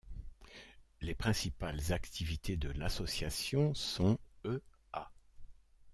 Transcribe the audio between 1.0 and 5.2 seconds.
Les principales activités de l’association sont, e.a.